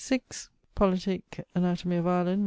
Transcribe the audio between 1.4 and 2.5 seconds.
Anatomie of Ireland, MS.